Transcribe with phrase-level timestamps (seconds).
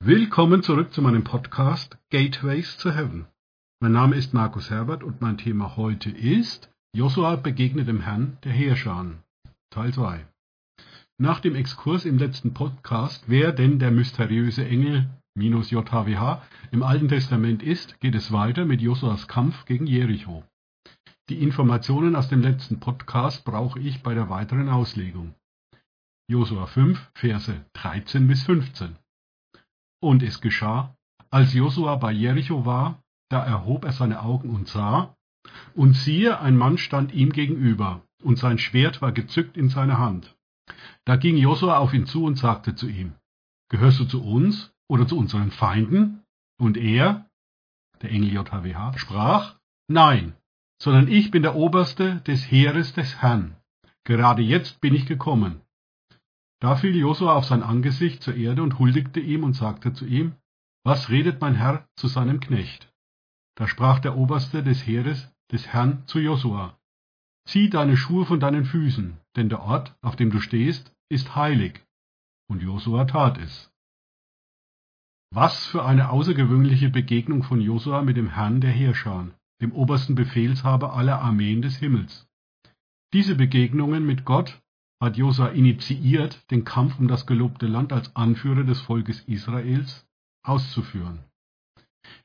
[0.00, 3.26] Willkommen zurück zu meinem Podcast Gateways to Heaven.
[3.80, 8.52] Mein Name ist Markus Herbert und mein Thema heute ist Josua begegnet dem Herrn der
[8.52, 9.24] Heerscharen.
[9.70, 10.24] Teil 2.
[11.20, 17.08] Nach dem Exkurs im letzten Podcast, wer denn der mysteriöse Engel minus JHWH im Alten
[17.08, 20.44] Testament ist, geht es weiter mit Josuas Kampf gegen Jericho.
[21.28, 25.34] Die Informationen aus dem letzten Podcast brauche ich bei der weiteren Auslegung.
[26.30, 28.96] Josua 5, Verse 13 bis 15.
[30.00, 30.94] Und es geschah,
[31.30, 35.14] als Josua bei Jericho war, da erhob er seine Augen und sah,
[35.74, 40.36] und siehe, ein Mann stand ihm gegenüber, und sein Schwert war gezückt in seiner Hand.
[41.04, 43.14] Da ging Josua auf ihn zu und sagte zu ihm,
[43.70, 46.22] Gehörst du zu uns oder zu unseren Feinden?
[46.58, 47.26] Und er,
[48.02, 49.56] der Engel JHWH, sprach,
[49.88, 50.34] Nein,
[50.80, 53.56] sondern ich bin der Oberste des Heeres des Herrn.
[54.04, 55.60] Gerade jetzt bin ich gekommen.
[56.60, 60.34] Da fiel Josua auf sein Angesicht zur Erde und huldigte ihm und sagte zu ihm,
[60.84, 62.92] Was redet mein Herr zu seinem Knecht?
[63.54, 66.78] Da sprach der Oberste des Heeres des Herrn zu Josua,
[67.46, 71.82] Zieh deine Schuhe von deinen Füßen, denn der Ort, auf dem du stehst, ist heilig.
[72.46, 73.72] Und Josua tat es.
[75.30, 80.92] Was für eine außergewöhnliche Begegnung von Josua mit dem Herrn der Heerscharen, dem obersten Befehlshaber
[80.94, 82.28] aller Armeen des Himmels.
[83.12, 84.60] Diese Begegnungen mit Gott
[85.00, 90.06] hat Josua initiiert, den Kampf um das gelobte Land als Anführer des Volkes Israels
[90.44, 91.20] auszuführen.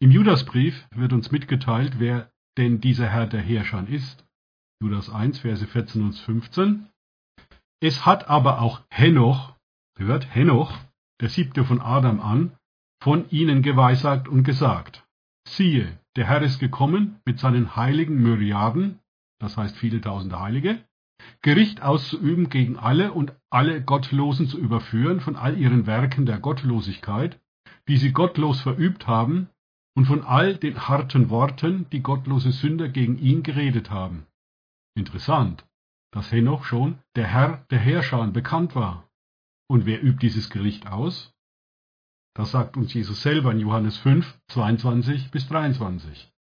[0.00, 4.24] Im Judasbrief wird uns mitgeteilt, wer denn dieser Herr der Herrscher ist.
[4.82, 6.88] Judas 1, Verse 14 und 15.
[7.80, 9.56] Es hat aber auch Henoch,
[9.96, 10.76] hört Henoch,
[11.20, 12.56] der siebte von Adam an,
[13.02, 15.06] von ihnen geweissagt und gesagt,
[15.46, 18.98] siehe, der Herr ist gekommen mit seinen heiligen Myriaden,
[19.40, 20.84] das heißt viele tausende Heilige,
[21.42, 27.40] Gericht auszuüben gegen alle und alle Gottlosen zu überführen von all ihren Werken der Gottlosigkeit,
[27.88, 29.48] die sie gottlos verübt haben,
[29.96, 34.26] und von all den harten Worten, die gottlose Sünder gegen ihn geredet haben.
[34.94, 35.66] Interessant,
[36.12, 39.08] dass Henoch schon der Herr der Herrscher bekannt war.
[39.68, 41.34] Und wer übt dieses Gericht aus?
[42.34, 46.32] Das sagt uns Jesus selber in Johannes 5, 22 bis 23.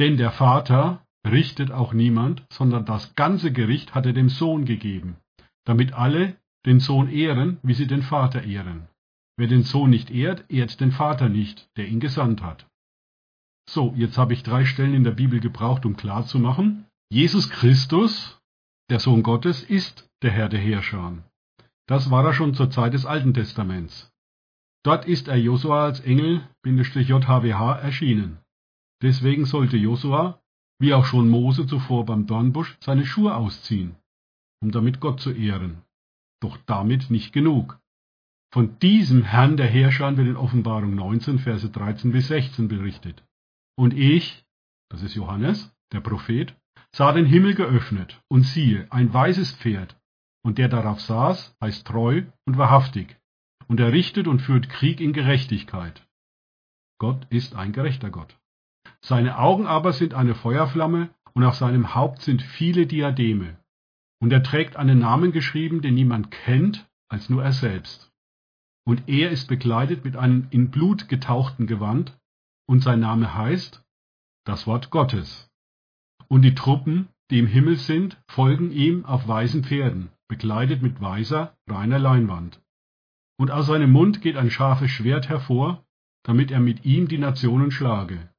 [0.00, 5.16] Denn der Vater richtet auch niemand, sondern das ganze Gericht hat er dem Sohn gegeben,
[5.64, 8.88] damit alle den Sohn ehren, wie sie den Vater ehren.
[9.36, 12.66] Wer den Sohn nicht ehrt, ehrt den Vater nicht, der ihn gesandt hat.
[13.68, 18.40] So, jetzt habe ich drei Stellen in der Bibel gebraucht, um klarzumachen, Jesus Christus,
[18.90, 21.18] der Sohn Gottes, ist der Herr der Herrscher.
[21.86, 24.10] Das war er schon zur Zeit des Alten Testaments.
[24.84, 28.38] Dort ist er Josua als Engel-JHWH erschienen.
[29.02, 30.40] Deswegen sollte Josua
[30.78, 33.96] wie auch schon Mose zuvor beim Dornbusch, seine Schuhe ausziehen,
[34.62, 35.82] um damit Gott zu ehren.
[36.40, 37.80] Doch damit nicht genug.
[38.52, 43.24] Von diesem Herrn der Herrscher wird in Offenbarung 19, Verse 13 bis 16 berichtet.
[43.76, 44.44] Und ich,
[44.90, 46.54] das ist Johannes, der Prophet,
[46.92, 50.00] sah den Himmel geöffnet, und siehe, ein weißes Pferd,
[50.42, 53.18] und der darauf saß, heißt treu und wahrhaftig,
[53.66, 56.06] und er richtet und führt Krieg in Gerechtigkeit.
[56.98, 58.38] Gott ist ein gerechter Gott.
[59.00, 63.56] Seine Augen aber sind eine Feuerflamme, und auf seinem Haupt sind viele Diademe.
[64.20, 68.10] Und er trägt einen Namen geschrieben, den niemand kennt, als nur er selbst.
[68.84, 72.18] Und er ist bekleidet mit einem in Blut getauchten Gewand,
[72.66, 73.84] und sein Name heißt
[74.44, 75.50] das Wort Gottes.
[76.28, 81.54] Und die Truppen, die im Himmel sind, folgen ihm auf weißen Pferden, bekleidet mit weißer,
[81.68, 82.60] reiner Leinwand.
[83.38, 85.84] Und aus seinem Mund geht ein scharfes Schwert hervor,
[86.24, 88.30] damit er mit ihm die Nationen schlage.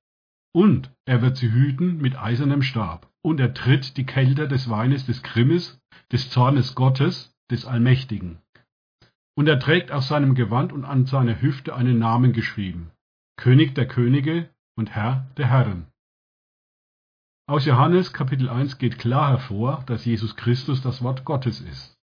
[0.53, 5.05] Und er wird sie hüten mit eisernem Stab, und er tritt die Kelter des Weines
[5.05, 5.79] des Grimmes,
[6.11, 8.39] des Zornes Gottes, des Allmächtigen.
[9.35, 12.91] Und er trägt auf seinem Gewand und an seiner Hüfte einen Namen geschrieben,
[13.37, 15.85] König der Könige und Herr der Herren.
[17.47, 21.97] Aus Johannes Kapitel 1 geht klar hervor, dass Jesus Christus das Wort Gottes ist.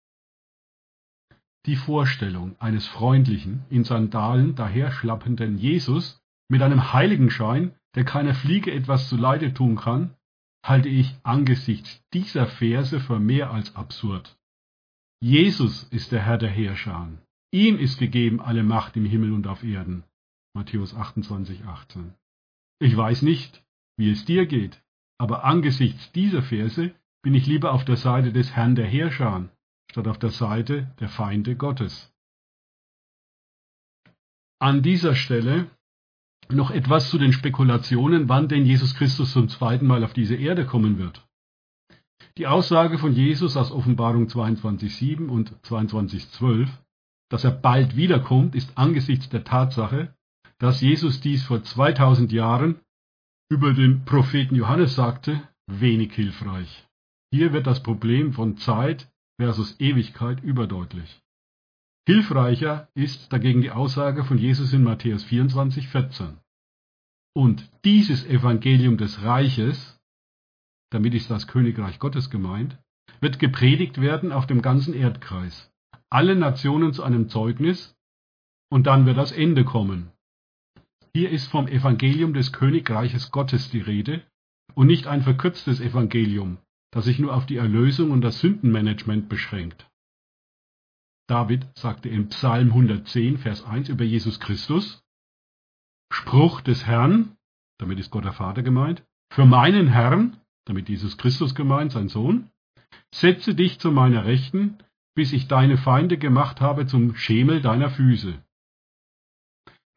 [1.65, 9.09] Die Vorstellung eines freundlichen, in Sandalen daherschlappenden Jesus mit einem Heiligenschein der keiner Fliege etwas
[9.09, 10.15] zuleide tun kann,
[10.65, 14.37] halte ich angesichts dieser Verse für mehr als absurd.
[15.21, 17.09] Jesus ist der Herr der Herrscher.
[17.51, 20.03] Ihm ist gegeben alle Macht im Himmel und auf Erden.
[20.53, 22.13] Matthäus 28, 18.
[22.79, 23.63] Ich weiß nicht,
[23.97, 24.81] wie es dir geht,
[25.17, 26.93] aber angesichts dieser Verse
[27.23, 29.49] bin ich lieber auf der Seite des Herrn der Herrscher,
[29.89, 32.11] statt auf der Seite der Feinde Gottes.
[34.59, 35.69] An dieser Stelle
[36.51, 40.65] noch etwas zu den Spekulationen, wann denn Jesus Christus zum zweiten Mal auf diese Erde
[40.65, 41.25] kommen wird.
[42.37, 46.67] Die Aussage von Jesus aus Offenbarung 22.7 und 22.12
[47.29, 50.15] dass er bald wiederkommt, ist angesichts der Tatsache,
[50.59, 52.79] dass Jesus dies vor 2000 Jahren
[53.49, 56.87] über den Propheten Johannes sagte, wenig hilfreich.
[57.31, 61.21] Hier wird das Problem von Zeit versus Ewigkeit überdeutlich.
[62.07, 66.37] Hilfreicher ist dagegen die Aussage von Jesus in Matthäus 24, 14.
[67.33, 69.99] Und dieses Evangelium des Reiches,
[70.91, 72.77] damit ist das Königreich Gottes gemeint,
[73.21, 75.71] wird gepredigt werden auf dem ganzen Erdkreis.
[76.11, 77.95] Alle Nationen zu einem Zeugnis
[78.69, 80.11] und dann wird das Ende kommen.
[81.13, 84.21] Hier ist vom Evangelium des Königreiches Gottes die Rede
[84.75, 86.57] und nicht ein verkürztes Evangelium,
[86.91, 89.87] das sich nur auf die Erlösung und das Sündenmanagement beschränkt.
[91.27, 95.03] David sagte in Psalm 110, Vers 1 über Jesus Christus,
[96.11, 97.35] Spruch des Herrn,
[97.79, 102.51] damit ist Gott der Vater gemeint, für meinen Herrn, damit Jesus Christus gemeint, sein Sohn,
[103.13, 104.77] setze dich zu meiner Rechten,
[105.15, 108.41] bis ich deine Feinde gemacht habe zum Schemel deiner Füße.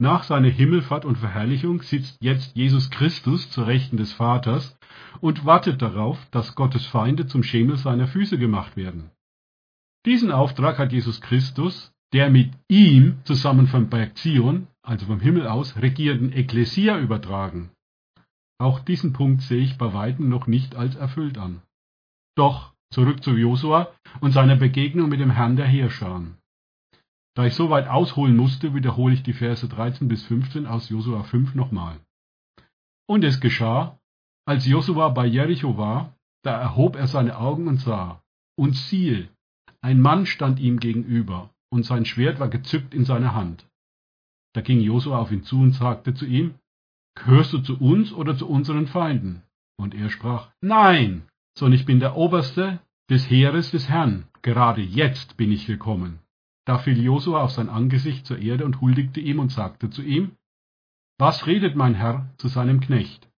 [0.01, 4.79] Nach seiner Himmelfahrt und Verherrlichung sitzt jetzt Jesus Christus zur Rechten des Vaters
[5.21, 9.11] und wartet darauf, dass Gottes Feinde zum Schemel seiner Füße gemacht werden.
[10.07, 15.47] Diesen Auftrag hat Jesus Christus, der mit ihm zusammen vom Berg Zion, also vom Himmel
[15.47, 17.71] aus, regierenden Ekklesia übertragen.
[18.59, 21.63] Auch diesen Punkt sehe ich bei weitem noch nicht als erfüllt an.
[22.37, 26.39] Doch zurück zu Josua und seiner Begegnung mit dem Herrn der Heerscharen.
[27.35, 31.23] Da ich so weit ausholen musste, wiederhole ich die Verse 13 bis 15 aus Josua
[31.23, 32.01] 5 nochmal.
[33.07, 33.99] Und es geschah,
[34.45, 38.23] als Josua bei Jericho war, da erhob er seine Augen und sah,
[38.57, 39.29] und siehe,
[39.81, 43.67] ein Mann stand ihm gegenüber, und sein Schwert war gezückt in seiner Hand.
[44.55, 46.55] Da ging Josua auf ihn zu und sagte zu ihm,
[47.15, 49.43] Gehörst du zu uns oder zu unseren Feinden?
[49.77, 51.23] Und er sprach, Nein,
[51.57, 52.81] sondern ich bin der Oberste
[53.11, 56.21] des Heeres des Herrn, gerade jetzt bin ich gekommen.
[56.65, 60.33] Da fiel Josua auf sein Angesicht zur Erde und huldigte ihm und sagte zu ihm,
[61.19, 63.29] Was redet mein Herr zu seinem Knecht?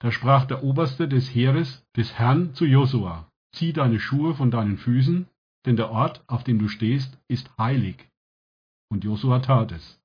[0.00, 4.76] Da sprach der Oberste des Heeres des Herrn zu Josua, Zieh deine Schuhe von deinen
[4.76, 5.26] Füßen,
[5.68, 8.08] denn der Ort, auf dem du stehst, ist heilig.
[8.90, 10.00] Und Josua tat es.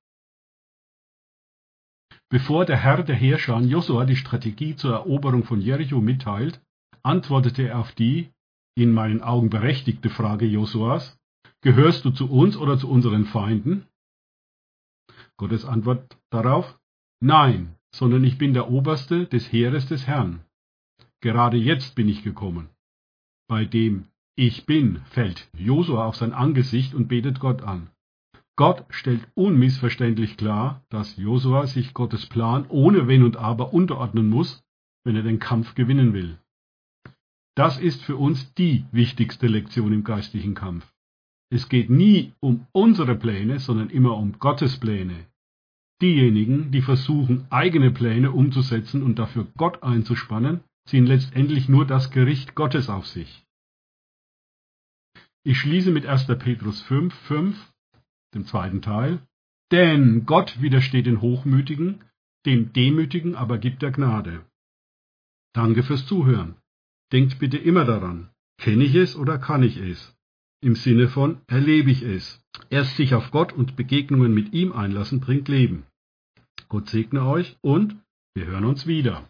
[2.29, 6.61] Bevor der Herr der Herrscher Josua die Strategie zur Eroberung von Jericho mitteilt,
[7.01, 8.29] antwortete er auf die,
[8.75, 11.17] in meinen Augen berechtigte Frage Josuas,
[11.61, 13.87] Gehörst du zu uns oder zu unseren Feinden?
[15.37, 16.77] Gottes Antwort darauf,
[17.21, 20.43] nein, sondern ich bin der Oberste des Heeres des Herrn.
[21.21, 22.67] Gerade jetzt bin ich gekommen.
[23.47, 27.89] Bei dem Ich bin fällt Josua auf sein Angesicht und betet Gott an.
[28.55, 34.63] Gott stellt unmissverständlich klar, dass Josua sich Gottes Plan ohne Wenn und Aber unterordnen muss,
[35.03, 36.39] wenn er den Kampf gewinnen will.
[37.55, 40.91] Das ist für uns die wichtigste Lektion im geistlichen Kampf.
[41.51, 45.27] Es geht nie um unsere Pläne, sondern immer um Gottes Pläne.
[46.01, 52.55] Diejenigen, die versuchen, eigene Pläne umzusetzen und dafür Gott einzuspannen, ziehen letztendlich nur das Gericht
[52.55, 53.45] Gottes auf sich.
[55.43, 56.27] Ich schließe mit 1.
[56.39, 57.73] Petrus 5, 5,
[58.33, 59.19] dem zweiten Teil.
[59.71, 62.03] Denn Gott widersteht den Hochmütigen,
[62.45, 64.45] dem Demütigen aber gibt er Gnade.
[65.53, 66.55] Danke fürs Zuhören.
[67.11, 70.15] Denkt bitte immer daran, kenne ich es oder kann ich es?
[70.63, 72.41] im Sinne von erlebe ich es.
[72.69, 75.85] Erst sich auf Gott und Begegnungen mit ihm einlassen bringt Leben.
[76.69, 77.97] Gott segne euch und
[78.33, 79.29] wir hören uns wieder.